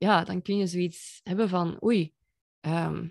ja, 0.00 0.24
dan 0.24 0.42
kun 0.42 0.56
je 0.56 0.66
zoiets 0.66 1.20
hebben 1.22 1.48
van, 1.48 1.84
oei, 1.84 2.14
um, 2.60 3.10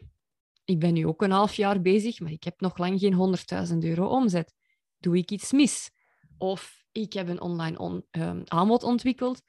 ik 0.66 0.80
ben 0.80 0.94
nu 0.94 1.08
ook 1.08 1.22
een 1.22 1.32
half 1.32 1.54
jaar 1.54 1.82
bezig, 1.82 2.20
maar 2.20 2.32
ik 2.32 2.44
heb 2.44 2.60
nog 2.60 2.78
lang 2.78 3.00
geen 3.00 3.38
100.000 3.72 3.78
euro 3.78 4.08
omzet. 4.08 4.54
Doe 4.98 5.18
ik 5.18 5.32
iets 5.32 5.52
mis? 5.52 5.92
Of 6.38 6.86
ik 6.92 7.14
heb 7.14 7.28
een 7.28 7.42
online 7.42 8.06
ehm, 8.12 8.42
aanbod 8.46 8.84
ontwikkeld. 8.84 9.42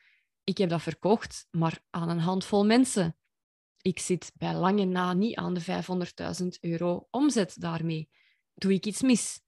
Ik 0.44 0.58
heb 0.58 0.68
dat 0.68 0.82
verkocht, 0.82 1.46
maar 1.50 1.82
aan 1.90 2.08
een 2.08 2.18
handvol 2.18 2.64
mensen. 2.64 3.16
Ik 3.80 3.98
zit 3.98 4.32
bij 4.34 4.54
lange 4.54 4.84
na 4.84 5.12
niet 5.12 5.36
aan 5.36 5.54
de 5.54 5.62
500.000 6.42 6.46
euro 6.60 7.06
omzet 7.10 7.60
daarmee. 7.60 8.08
Doe 8.54 8.72
ik 8.72 8.86
iets 8.86 9.02
mis? 9.02 9.40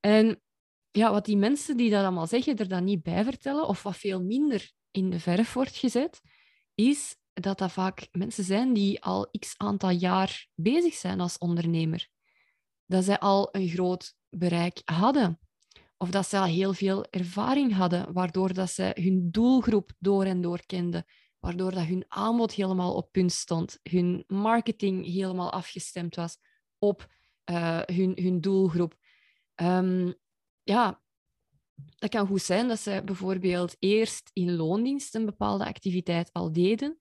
En 0.00 0.42
ja, 0.90 1.10
wat 1.12 1.24
die 1.24 1.36
mensen 1.36 1.76
die 1.76 1.90
dat 1.90 2.02
allemaal 2.02 2.26
zeggen, 2.26 2.56
er 2.56 2.68
dan 2.68 2.84
niet 2.84 3.02
bij 3.02 3.24
vertellen, 3.24 3.66
of 3.66 3.82
wat 3.82 3.96
veel 3.96 4.22
minder 4.22 4.72
in 4.90 5.10
de 5.10 5.20
verf 5.20 5.52
wordt 5.52 5.76
gezet, 5.76 6.20
is 6.76 7.16
dat 7.32 7.58
dat 7.58 7.72
vaak 7.72 8.08
mensen 8.12 8.44
zijn 8.44 8.72
die 8.72 9.02
al 9.02 9.28
x 9.38 9.54
aantal 9.56 9.90
jaar 9.90 10.48
bezig 10.54 10.94
zijn 10.94 11.20
als 11.20 11.38
ondernemer. 11.38 12.08
Dat 12.86 13.04
zij 13.04 13.18
al 13.18 13.48
een 13.52 13.68
groot 13.68 14.14
bereik 14.30 14.82
hadden. 14.84 15.40
Of 15.96 16.10
dat 16.10 16.26
ze 16.26 16.38
al 16.38 16.44
heel 16.44 16.72
veel 16.72 17.04
ervaring 17.10 17.72
hadden, 17.72 18.12
waardoor 18.12 18.52
dat 18.52 18.70
ze 18.70 18.90
hun 19.00 19.30
doelgroep 19.30 19.92
door 19.98 20.24
en 20.24 20.40
door 20.40 20.66
kenden, 20.66 21.04
waardoor 21.38 21.70
dat 21.70 21.84
hun 21.84 22.04
aanbod 22.08 22.52
helemaal 22.52 22.94
op 22.94 23.12
punt 23.12 23.32
stond, 23.32 23.78
hun 23.82 24.24
marketing 24.26 25.04
helemaal 25.04 25.52
afgestemd 25.52 26.14
was 26.14 26.38
op 26.78 27.06
uh, 27.50 27.80
hun, 27.84 28.12
hun 28.14 28.40
doelgroep. 28.40 28.96
Um, 29.54 30.14
ja, 30.62 31.02
dat 31.98 32.10
kan 32.10 32.26
goed 32.26 32.42
zijn 32.42 32.68
dat 32.68 32.78
ze 32.78 33.02
bijvoorbeeld 33.04 33.76
eerst 33.78 34.30
in 34.32 34.56
loondienst 34.56 35.14
een 35.14 35.24
bepaalde 35.24 35.66
activiteit 35.66 36.32
al 36.32 36.52
deden, 36.52 36.98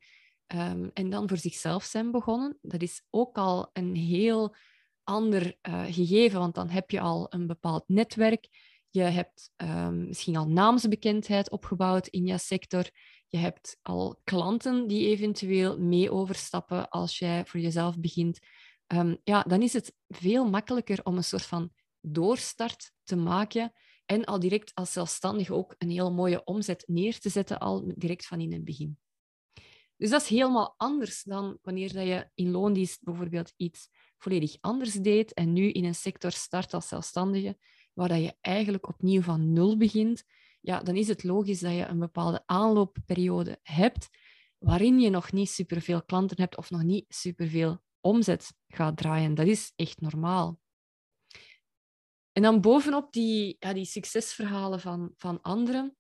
ehm, 0.48 0.90
en 0.94 1.10
dan 1.10 1.28
voor 1.28 1.38
zichzelf 1.38 1.84
zijn 1.84 2.12
begonnen. 2.12 2.58
Dat 2.62 2.82
is 2.82 3.02
ook 3.10 3.38
al 3.38 3.70
een 3.74 3.96
heel 3.96 4.56
ander 5.04 5.58
uh, 5.62 5.84
gegeven, 5.90 6.40
want 6.40 6.56
dan 6.56 6.70
heb 6.70 6.92
je 6.92 7.00
al 7.00 7.28
een 7.30 7.48
bepaald 7.48 7.84
netwerk. 7.88 8.48
Je 8.90 9.02
hebt 9.02 9.52
um, 9.58 10.08
misschien 10.08 10.36
al 10.36 10.48
naamsbekendheid 10.48 11.50
opgebouwd 11.50 12.08
in 12.08 12.26
je 12.26 12.38
sector. 12.38 12.90
Je 13.28 13.38
hebt 13.38 13.78
al 13.82 14.20
klanten 14.24 14.88
die 14.88 15.08
eventueel 15.08 15.80
mee 15.80 16.12
overstappen 16.12 16.90
als 16.90 17.20
jij 17.20 17.46
voor 17.46 17.60
jezelf 17.60 18.00
begint. 18.00 18.40
Um, 18.88 19.18
ja, 19.24 19.44
dan 19.44 19.62
is 19.62 19.74
het 19.74 19.94
veel 20.08 20.50
makkelijker 20.50 21.00
om 21.04 21.18
een 21.18 21.24
soort 21.24 21.46
van 21.46 21.72
doorstart 22.02 22.92
te 23.04 23.16
maken 23.16 23.74
en 24.06 24.26
al 24.26 24.40
direct 24.40 24.72
als 24.74 24.92
zelfstandig 24.92 25.50
ook 25.50 25.76
een 25.78 25.90
heel 25.90 26.12
mooie 26.12 26.44
omzet 26.44 26.84
neer 26.88 27.20
te 27.20 27.30
zetten, 27.30 27.60
al 27.60 27.94
direct 27.96 28.26
van 28.26 28.40
in 28.40 28.54
het 28.54 28.64
begin. 28.64 28.98
Dus 29.98 30.10
dat 30.10 30.22
is 30.22 30.28
helemaal 30.28 30.74
anders 30.78 31.24
dan 31.24 31.58
wanneer 31.62 31.94
dat 31.94 32.06
je 32.06 32.30
in 32.34 32.52
loondienst 32.52 33.04
bijvoorbeeld 33.04 33.54
iets 33.58 33.90
volledig 34.18 34.58
anders 34.62 34.94
deed 34.94 35.34
en 35.34 35.54
nu 35.54 35.72
in 35.72 35.86
een 35.86 35.96
sector 35.96 36.32
start 36.32 36.74
als 36.74 36.88
zelfstandige, 36.88 37.58
waar 37.94 38.08
dat 38.08 38.22
je 38.22 38.36
eigenlijk 38.42 38.88
opnieuw 38.88 39.22
van 39.22 39.54
nul 39.54 39.78
begint, 39.78 40.24
ja, 40.62 40.80
dan 40.80 40.96
is 40.96 41.08
het 41.08 41.24
logisch 41.24 41.60
dat 41.60 41.74
je 41.74 41.86
een 41.86 42.00
bepaalde 42.00 42.44
aanloopperiode 42.46 43.60
hebt 43.62 44.10
waarin 44.58 45.00
je 45.00 45.10
nog 45.10 45.32
niet 45.32 45.50
superveel 45.50 46.04
klanten 46.04 46.42
hebt 46.42 46.58
of 46.58 46.70
nog 46.70 46.84
niet 46.84 47.06
superveel 47.08 47.84
omzet 48.02 48.54
gaat 48.68 48.98
draaien. 48.98 49.36
Dat 49.36 49.48
is 49.48 49.74
echt 49.76 50.02
normaal. 50.02 50.60
En 52.36 52.42
dan 52.42 52.62
bovenop 52.62 53.14
die, 53.14 53.56
ja, 53.60 53.74
die 53.74 53.86
succesverhalen 53.86 54.80
van, 54.80 55.12
van 55.16 55.42
anderen, 55.42 55.96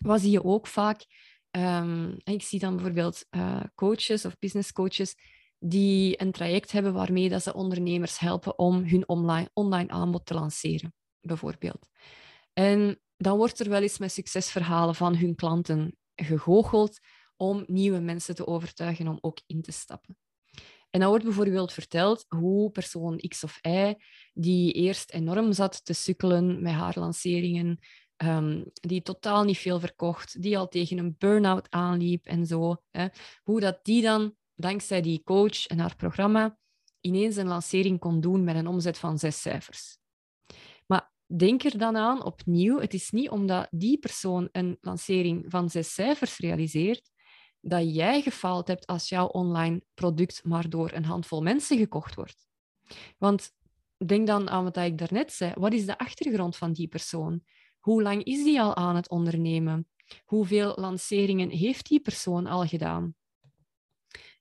wat 0.00 0.20
zie 0.20 0.30
je 0.30 0.44
ook 0.44 0.66
vaak. 0.66 1.06
Um, 1.50 2.16
ik 2.22 2.42
zie 2.42 2.58
dan 2.58 2.74
bijvoorbeeld 2.74 3.26
uh, 3.30 3.60
coaches 3.74 4.24
of 4.24 4.38
business 4.38 4.72
coaches 4.72 5.14
die 5.58 6.20
een 6.20 6.32
traject 6.32 6.72
hebben 6.72 6.92
waarmee 6.92 7.28
dat 7.28 7.42
ze 7.42 7.54
ondernemers 7.54 8.18
helpen 8.18 8.58
om 8.58 8.84
hun 8.84 9.08
online, 9.08 9.50
online 9.52 9.88
aanbod 9.88 10.26
te 10.26 10.34
lanceren, 10.34 10.94
bijvoorbeeld. 11.20 11.88
En 12.52 13.00
dan 13.16 13.36
wordt 13.36 13.60
er 13.60 13.68
wel 13.68 13.82
eens 13.82 13.98
met 13.98 14.12
succesverhalen 14.12 14.94
van 14.94 15.16
hun 15.16 15.34
klanten 15.34 15.96
gegoocheld 16.14 16.98
om 17.36 17.64
nieuwe 17.66 18.00
mensen 18.00 18.34
te 18.34 18.46
overtuigen 18.46 19.08
om 19.08 19.18
ook 19.20 19.40
in 19.46 19.62
te 19.62 19.72
stappen. 19.72 20.16
En 20.90 21.00
dan 21.00 21.08
wordt 21.08 21.24
bijvoorbeeld 21.24 21.72
verteld 21.72 22.24
hoe 22.28 22.70
persoon 22.70 23.16
X 23.28 23.44
of 23.44 23.58
Y, 23.66 23.94
die 24.32 24.72
eerst 24.72 25.10
enorm 25.10 25.52
zat 25.52 25.84
te 25.84 25.92
sukkelen 25.92 26.62
met 26.62 26.72
haar 26.72 26.98
lanceringen, 26.98 27.78
um, 28.16 28.64
die 28.72 29.02
totaal 29.02 29.44
niet 29.44 29.58
veel 29.58 29.80
verkocht, 29.80 30.42
die 30.42 30.58
al 30.58 30.68
tegen 30.68 30.98
een 30.98 31.14
burn-out 31.18 31.70
aanliep 31.70 32.26
en 32.26 32.46
zo, 32.46 32.76
hè, 32.90 33.06
hoe 33.42 33.60
dat 33.60 33.78
die 33.82 34.02
dan, 34.02 34.34
dankzij 34.54 35.00
die 35.00 35.22
coach 35.24 35.66
en 35.66 35.78
haar 35.78 35.96
programma, 35.96 36.58
ineens 37.00 37.36
een 37.36 37.46
lancering 37.46 37.98
kon 37.98 38.20
doen 38.20 38.44
met 38.44 38.56
een 38.56 38.66
omzet 38.66 38.98
van 38.98 39.18
zes 39.18 39.40
cijfers. 39.40 39.98
Maar 40.86 41.12
denk 41.36 41.62
er 41.62 41.78
dan 41.78 41.96
aan, 41.96 42.24
opnieuw, 42.24 42.80
het 42.80 42.94
is 42.94 43.10
niet 43.10 43.30
omdat 43.30 43.68
die 43.70 43.98
persoon 43.98 44.48
een 44.52 44.78
lancering 44.80 45.44
van 45.48 45.70
zes 45.70 45.94
cijfers 45.94 46.38
realiseert, 46.38 47.10
dat 47.60 47.94
jij 47.94 48.22
gefaald 48.22 48.68
hebt 48.68 48.86
als 48.86 49.08
jouw 49.08 49.26
online 49.26 49.82
product 49.94 50.44
maar 50.44 50.68
door 50.68 50.92
een 50.92 51.04
handvol 51.04 51.42
mensen 51.42 51.78
gekocht 51.78 52.14
wordt. 52.14 52.48
Want 53.18 53.52
denk 54.06 54.26
dan 54.26 54.50
aan 54.50 54.64
wat 54.64 54.76
ik 54.76 54.98
daarnet 54.98 55.32
zei. 55.32 55.52
Wat 55.54 55.72
is 55.72 55.86
de 55.86 55.98
achtergrond 55.98 56.56
van 56.56 56.72
die 56.72 56.88
persoon? 56.88 57.42
Hoe 57.78 58.02
lang 58.02 58.24
is 58.24 58.44
die 58.44 58.60
al 58.60 58.76
aan 58.76 58.96
het 58.96 59.08
ondernemen? 59.08 59.88
Hoeveel 60.24 60.72
lanceringen 60.76 61.50
heeft 61.50 61.88
die 61.88 62.00
persoon 62.00 62.46
al 62.46 62.66
gedaan? 62.66 63.14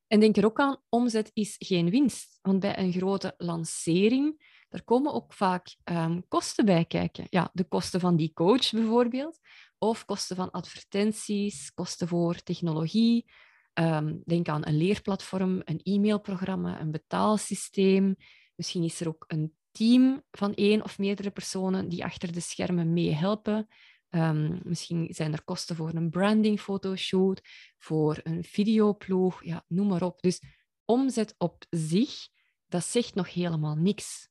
En 0.07 0.19
denk 0.19 0.37
er 0.37 0.45
ook 0.45 0.59
aan, 0.59 0.81
omzet 0.89 1.31
is 1.33 1.55
geen 1.59 1.89
winst. 1.89 2.39
Want 2.41 2.59
bij 2.59 2.77
een 2.77 2.91
grote 2.91 3.33
lancering, 3.37 4.55
daar 4.69 4.83
komen 4.83 5.13
ook 5.13 5.33
vaak 5.33 5.75
um, 5.83 6.27
kosten 6.27 6.65
bij 6.65 6.85
kijken. 6.85 7.25
Ja, 7.29 7.49
de 7.53 7.63
kosten 7.63 7.99
van 7.99 8.15
die 8.15 8.33
coach 8.33 8.71
bijvoorbeeld, 8.71 9.39
of 9.77 10.05
kosten 10.05 10.35
van 10.35 10.51
advertenties, 10.51 11.73
kosten 11.73 12.07
voor 12.07 12.35
technologie. 12.35 13.31
Um, 13.73 14.21
denk 14.25 14.47
aan 14.47 14.67
een 14.67 14.77
leerplatform, 14.77 15.61
een 15.63 15.79
e-mailprogramma, 15.83 16.79
een 16.79 16.91
betaalsysteem. 16.91 18.15
Misschien 18.55 18.83
is 18.83 18.99
er 18.99 19.07
ook 19.07 19.23
een 19.27 19.55
team 19.71 20.23
van 20.31 20.53
één 20.53 20.83
of 20.83 20.97
meerdere 20.97 21.31
personen 21.31 21.89
die 21.89 22.03
achter 22.03 22.31
de 22.31 22.39
schermen 22.39 22.93
meehelpen. 22.93 23.67
Um, 24.09 24.59
misschien 24.63 25.07
zijn 25.09 25.33
er 25.33 25.43
kosten 25.43 25.75
voor 25.75 25.93
een 25.93 26.09
branding-fotoshoot, 26.09 27.41
voor 27.77 28.19
een 28.23 28.43
videoploeg, 28.43 29.43
ja, 29.43 29.63
noem 29.67 29.87
maar 29.87 30.01
op. 30.01 30.21
Dus 30.21 30.41
omzet 30.85 31.35
op 31.37 31.65
zich, 31.69 32.27
dat 32.67 32.83
zegt 32.83 33.15
nog 33.15 33.33
helemaal 33.33 33.75
niks. 33.75 34.29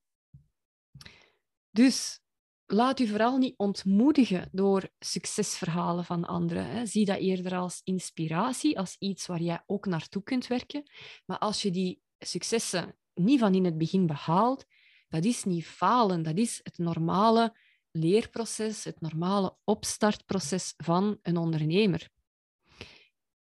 Dus 1.70 2.20
laat 2.66 3.00
u 3.00 3.06
vooral 3.06 3.37
niet 3.37 3.54
ontmoedigen 3.56 4.49
door 4.52 4.88
succesverhalen 4.99 6.04
van 6.04 6.25
anderen. 6.25 6.66
Hè. 6.66 6.87
Zie 6.87 7.04
dat 7.04 7.18
eerder 7.18 7.56
als 7.56 7.80
inspiratie, 7.85 8.78
als 8.78 8.96
iets 8.99 9.26
waar 9.26 9.40
jij 9.42 9.62
ook 9.66 9.87
naartoe 9.87 10.23
kunt 10.23 10.46
werken. 10.46 10.90
Maar 11.26 11.38
als 11.38 11.62
je 11.62 11.70
die 11.70 12.02
successen 12.18 12.96
niet 13.14 13.38
van 13.38 13.54
in 13.54 13.64
het 13.64 13.78
begin 13.78 14.06
behaalt, 14.06 14.64
dat 15.08 15.25
is 15.25 15.44
niet 15.44 15.66
falen, 15.66 16.23
dat 16.23 16.37
is 16.37 16.61
het 16.62 16.78
normale 16.78 17.56
leerproces, 17.90 18.85
het 18.85 19.00
normale 19.00 19.56
opstartproces 19.64 20.75
van 20.76 21.18
een 21.23 21.37
ondernemer. 21.37 22.08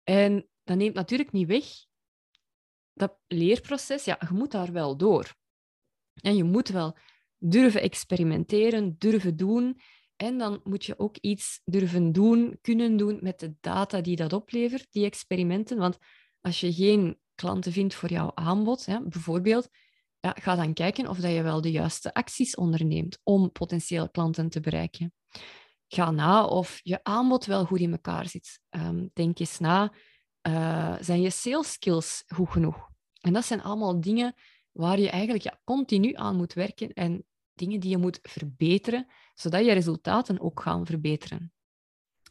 En 0.03 0.47
dat 0.63 0.77
neemt 0.77 0.95
natuurlijk 0.95 1.31
niet 1.31 1.47
weg 1.47 1.65
dat 2.93 3.17
leerproces, 3.27 4.05
ja, 4.05 4.17
je 4.19 4.33
moet 4.33 4.51
daar 4.51 4.71
wel 4.71 4.97
door. 4.97 5.35
En 6.21 6.35
je 6.35 6.43
moet 6.43 6.67
wel 6.67 6.97
durven 7.49 7.81
experimenteren, 7.81 8.95
durven 8.97 9.37
doen. 9.37 9.79
En 10.15 10.37
dan 10.37 10.61
moet 10.63 10.85
je 10.85 10.99
ook 10.99 11.17
iets 11.17 11.61
durven 11.65 12.11
doen, 12.11 12.57
kunnen 12.61 12.97
doen 12.97 13.19
met 13.21 13.39
de 13.39 13.53
data 13.61 14.01
die 14.01 14.15
dat 14.15 14.33
oplevert, 14.33 14.87
die 14.89 15.05
experimenten. 15.05 15.77
Want 15.77 15.97
als 16.41 16.59
je 16.59 16.73
geen 16.73 17.19
klanten 17.35 17.71
vindt 17.71 17.95
voor 17.95 18.09
jouw 18.09 18.31
aanbod, 18.33 18.85
bijvoorbeeld, 19.03 19.69
ja, 20.19 20.35
ga 20.41 20.55
dan 20.55 20.73
kijken 20.73 21.07
of 21.07 21.17
dat 21.17 21.31
je 21.31 21.41
wel 21.41 21.61
de 21.61 21.71
juiste 21.71 22.13
acties 22.13 22.55
onderneemt 22.55 23.19
om 23.23 23.51
potentiële 23.51 24.11
klanten 24.11 24.49
te 24.49 24.59
bereiken. 24.59 25.13
Ga 25.87 26.11
na 26.11 26.45
of 26.45 26.79
je 26.83 27.03
aanbod 27.03 27.45
wel 27.45 27.65
goed 27.65 27.79
in 27.79 27.91
elkaar 27.91 28.27
zit. 28.27 28.59
Um, 28.69 29.09
denk 29.13 29.39
eens 29.39 29.59
na, 29.59 29.93
uh, 30.47 30.95
zijn 30.99 31.21
je 31.21 31.29
sales 31.29 31.71
skills 31.71 32.23
goed 32.27 32.49
genoeg? 32.49 32.89
En 33.21 33.33
dat 33.33 33.45
zijn 33.45 33.61
allemaal 33.61 34.01
dingen 34.01 34.33
waar 34.71 34.99
je 34.99 35.09
eigenlijk 35.09 35.43
ja, 35.43 35.59
continu 35.63 36.13
aan 36.15 36.35
moet 36.35 36.53
werken 36.53 36.93
en 36.93 37.25
dingen 37.55 37.79
die 37.79 37.89
je 37.89 37.97
moet 37.97 38.19
verbeteren, 38.21 39.07
zodat 39.33 39.65
je 39.65 39.73
resultaten 39.73 40.39
ook 40.39 40.61
gaan 40.61 40.85
verbeteren. 40.85 41.53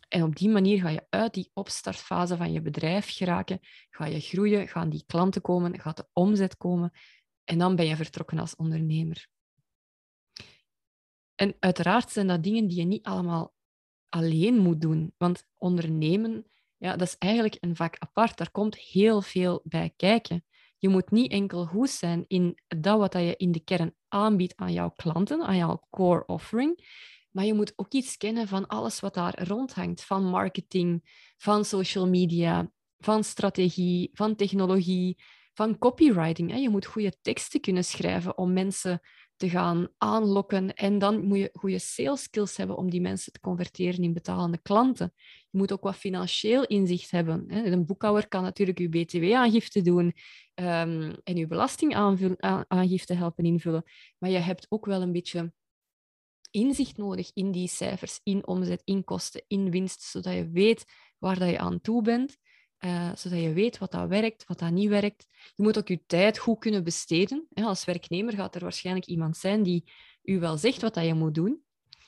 En 0.09 0.23
op 0.23 0.37
die 0.37 0.49
manier 0.49 0.81
ga 0.81 0.89
je 0.89 1.07
uit 1.11 1.35
die 1.35 1.51
opstartfase 1.53 2.37
van 2.37 2.53
je 2.53 2.61
bedrijf 2.61 3.17
geraken, 3.17 3.59
ga 3.91 4.07
je 4.07 4.21
groeien, 4.21 4.69
gaan 4.69 4.91
die 4.91 5.05
klanten 5.07 5.43
komen, 5.43 5.81
gaat 5.81 5.97
de 5.97 6.09
omzet 6.13 6.57
komen 6.57 6.93
en 7.45 7.59
dan 7.59 7.77
ben 7.77 7.87
je 7.87 7.97
vertrokken 7.97 8.39
als 8.39 8.57
ondernemer. 8.57 9.29
En 11.35 11.57
uiteraard 11.59 12.11
zijn 12.11 12.27
dat 12.27 12.43
dingen 12.43 12.67
die 12.67 12.79
je 12.79 12.85
niet 12.85 13.05
allemaal 13.05 13.55
alleen 14.09 14.59
moet 14.59 14.81
doen, 14.81 15.15
want 15.17 15.47
ondernemen, 15.55 16.47
ja, 16.77 16.97
dat 16.97 17.09
is 17.09 17.19
eigenlijk 17.19 17.57
een 17.61 17.77
vak 17.77 17.97
apart. 17.99 18.37
Daar 18.37 18.51
komt 18.51 18.77
heel 18.77 19.23
veel 19.23 19.61
bij 19.65 19.93
kijken. 19.97 20.45
Je 20.79 20.89
moet 20.89 21.11
niet 21.11 21.31
enkel 21.31 21.67
goed 21.67 21.91
zijn 21.91 22.25
in 22.27 22.59
dat 22.67 22.99
wat 22.99 23.13
je 23.13 23.37
in 23.37 23.53
de 23.53 23.61
kern 23.61 23.95
aanbiedt 24.15 24.57
aan 24.57 24.73
jouw 24.73 24.91
klanten, 24.91 25.43
aan 25.43 25.57
jouw 25.57 25.87
core 25.91 26.27
offering, 26.27 26.87
maar 27.31 27.45
je 27.45 27.55
moet 27.55 27.73
ook 27.77 27.93
iets 27.93 28.17
kennen 28.17 28.49
van 28.49 28.67
alles 28.67 29.01
wat 29.01 29.15
daar 29.15 29.47
rondhangt, 29.49 30.05
van 30.05 30.25
marketing, 30.25 31.03
van 31.37 31.65
social 31.65 32.09
media, 32.09 32.71
van 32.99 33.25
strategie, 33.25 34.11
van 34.13 34.37
technologie, 34.37 35.23
van 35.53 35.79
copywriting. 35.79 36.61
Je 36.61 36.69
moet 36.69 36.87
goede 36.87 37.17
teksten 37.21 37.61
kunnen 37.61 37.85
schrijven 37.85 38.39
om 38.39 38.53
mensen 38.53 39.01
te 39.37 39.49
gaan 39.49 39.89
aanlokken. 39.99 40.75
En 40.75 40.99
dan 40.99 41.25
moet 41.25 41.39
je 41.39 41.51
goede 41.53 41.79
sales 41.79 42.23
skills 42.23 42.57
hebben 42.57 42.77
om 42.77 42.91
die 42.91 43.01
mensen 43.01 43.33
te 43.33 43.41
converteren 43.41 44.03
in 44.03 44.13
betalende 44.13 44.59
klanten. 44.63 45.13
Je 45.51 45.59
moet 45.59 45.73
ook 45.73 45.83
wat 45.83 45.97
financieel 45.97 46.65
inzicht 46.65 47.11
hebben. 47.11 47.45
Een 47.49 47.87
boekhouder 47.87 48.29
kan 48.29 48.43
natuurlijk 48.43 48.79
uw 48.79 48.89
btw-aangifte 48.89 49.83
doen 49.83 50.07
um, 50.55 51.17
en 51.25 51.37
uw 51.37 51.47
belastingaangifte 51.47 53.15
helpen 53.15 53.45
invullen. 53.45 53.85
Maar 54.19 54.31
je 54.31 54.39
hebt 54.39 54.67
ook 54.69 54.87
wel 54.87 55.03
een 55.03 55.13
beetje 55.13 55.53
inzicht 56.51 56.97
nodig 56.97 57.31
in 57.33 57.51
die 57.51 57.69
cijfers, 57.69 58.21
in 58.23 58.47
omzet, 58.47 58.83
in 58.85 59.05
kosten, 59.05 59.45
in 59.47 59.71
winst, 59.71 60.03
zodat 60.03 60.35
je 60.35 60.51
weet 60.51 60.85
waar 61.19 61.39
dat 61.39 61.49
je 61.49 61.59
aan 61.59 61.81
toe 61.81 62.03
bent. 62.03 62.37
Uh, 62.85 63.11
zodat 63.15 63.41
je 63.41 63.53
weet 63.53 63.79
wat 63.79 63.91
dat 63.93 64.09
werkt, 64.09 64.47
wat 64.47 64.59
dat 64.59 64.71
niet 64.71 64.89
werkt. 64.89 65.27
Je 65.55 65.63
moet 65.63 65.79
ook 65.79 65.89
je 65.89 66.07
tijd 66.07 66.39
goed 66.39 66.59
kunnen 66.59 66.85
besteden. 66.85 67.47
Als 67.55 67.85
werknemer 67.85 68.33
gaat 68.35 68.55
er 68.55 68.61
waarschijnlijk 68.61 69.07
iemand 69.07 69.37
zijn 69.37 69.63
die 69.63 69.93
u 70.23 70.39
wel 70.39 70.57
zegt 70.57 70.81
wat 70.81 70.95
dat 70.95 71.05
je 71.05 71.15
moet 71.15 71.35
doen. 71.35 71.65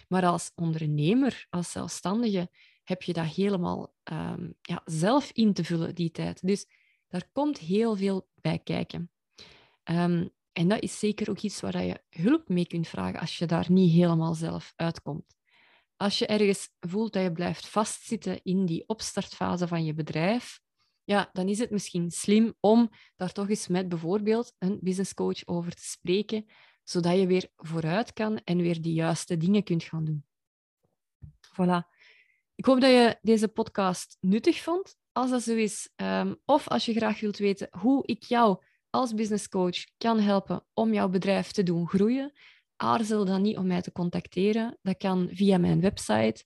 Maar 0.08 0.26
als 0.26 0.52
ondernemer, 0.54 1.46
als 1.50 1.70
zelfstandige, 1.70 2.50
heb 2.84 3.02
je 3.02 3.12
dat 3.12 3.26
helemaal 3.26 3.94
um, 4.12 4.54
ja, 4.62 4.82
zelf 4.84 5.30
in 5.32 5.52
te 5.52 5.64
vullen, 5.64 5.94
die 5.94 6.10
tijd. 6.10 6.46
Dus 6.46 6.66
Daar 7.08 7.28
komt 7.32 7.58
heel 7.58 7.96
veel 7.96 8.28
bij 8.34 8.58
kijken. 8.58 9.10
Um, 9.84 10.30
en 10.52 10.68
dat 10.68 10.82
is 10.82 10.98
zeker 10.98 11.30
ook 11.30 11.40
iets 11.40 11.60
waar 11.60 11.84
je 11.84 12.02
hulp 12.10 12.48
mee 12.48 12.66
kunt 12.66 12.88
vragen 12.88 13.20
als 13.20 13.38
je 13.38 13.46
daar 13.46 13.66
niet 13.68 13.92
helemaal 13.92 14.34
zelf 14.34 14.72
uitkomt. 14.76 15.36
Als 15.96 16.18
je 16.18 16.26
ergens 16.26 16.68
voelt 16.80 17.12
dat 17.12 17.22
je 17.22 17.32
blijft 17.32 17.68
vastzitten 17.68 18.42
in 18.42 18.66
die 18.66 18.88
opstartfase 18.88 19.68
van 19.68 19.84
je 19.84 19.94
bedrijf, 19.94 20.60
ja, 21.06 21.30
dan 21.32 21.48
is 21.48 21.58
het 21.58 21.70
misschien 21.70 22.10
slim 22.10 22.54
om 22.60 22.90
daar 23.16 23.32
toch 23.32 23.48
eens 23.48 23.68
met 23.68 23.88
bijvoorbeeld 23.88 24.54
een 24.58 24.78
business 24.80 25.14
coach 25.14 25.46
over 25.46 25.74
te 25.74 25.84
spreken, 25.84 26.46
zodat 26.84 27.18
je 27.18 27.26
weer 27.26 27.48
vooruit 27.56 28.12
kan 28.12 28.40
en 28.44 28.56
weer 28.56 28.82
de 28.82 28.92
juiste 28.92 29.36
dingen 29.36 29.62
kunt 29.62 29.82
gaan 29.82 30.04
doen. 30.04 30.24
Voilà. 31.52 31.94
Ik 32.54 32.64
hoop 32.64 32.80
dat 32.80 32.90
je 32.90 33.18
deze 33.22 33.48
podcast 33.48 34.16
nuttig 34.20 34.62
vond. 34.62 34.96
Als 35.12 35.30
dat 35.30 35.42
zo 35.42 35.54
is, 35.54 35.90
ehm, 35.96 36.34
of 36.44 36.68
als 36.68 36.84
je 36.84 36.92
graag 36.92 37.20
wilt 37.20 37.38
weten 37.38 37.68
hoe 37.70 38.06
ik 38.06 38.22
jou 38.22 38.64
als 38.90 39.14
business 39.14 39.48
coach 39.48 39.84
kan 39.98 40.18
helpen 40.18 40.66
om 40.74 40.92
jouw 40.92 41.08
bedrijf 41.08 41.50
te 41.50 41.62
doen 41.62 41.88
groeien, 41.88 42.32
aarzel 42.76 43.24
dan 43.24 43.42
niet 43.42 43.56
om 43.56 43.66
mij 43.66 43.82
te 43.82 43.92
contacteren. 43.92 44.78
Dat 44.82 44.96
kan 44.96 45.28
via 45.32 45.58
mijn 45.58 45.80
website, 45.80 46.44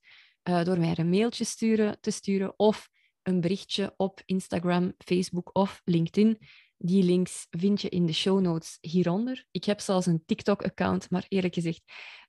uh, 0.49 0.65
door 0.65 0.79
mij 0.79 0.99
een 0.99 1.11
mailtje 1.11 1.45
sturen, 1.45 2.01
te 2.01 2.11
sturen 2.11 2.59
of 2.59 2.90
een 3.23 3.41
berichtje 3.41 3.95
op 3.97 4.23
Instagram, 4.25 4.95
Facebook 4.99 5.51
of 5.53 5.81
LinkedIn. 5.85 6.39
Die 6.77 7.03
links 7.03 7.47
vind 7.51 7.81
je 7.81 7.89
in 7.89 8.07
de 8.07 8.13
show 8.13 8.41
notes 8.41 8.79
hieronder. 8.81 9.45
Ik 9.51 9.65
heb 9.65 9.81
zelfs 9.81 10.07
een 10.07 10.23
TikTok-account, 10.27 11.11
maar 11.11 11.25
eerlijk 11.29 11.55
gezegd, 11.55 11.83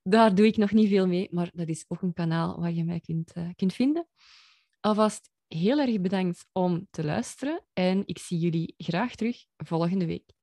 daar 0.03 0.35
doe 0.35 0.45
ik 0.45 0.57
nog 0.57 0.71
niet 0.71 0.89
veel 0.89 1.07
mee. 1.07 1.27
Maar 1.31 1.49
dat 1.53 1.67
is 1.67 1.85
ook 1.87 2.01
een 2.01 2.13
kanaal 2.13 2.59
waar 2.59 2.71
je 2.71 2.83
mij 2.83 2.99
kunt, 2.99 3.35
uh, 3.37 3.49
kunt 3.55 3.73
vinden. 3.73 4.07
Alvast 4.79 5.29
heel 5.47 5.79
erg 5.79 6.01
bedankt 6.01 6.45
om 6.51 6.87
te 6.89 7.03
luisteren 7.03 7.63
en 7.73 8.03
ik 8.05 8.17
zie 8.17 8.37
jullie 8.39 8.73
graag 8.77 9.15
terug 9.15 9.45
volgende 9.57 10.05
week. 10.05 10.40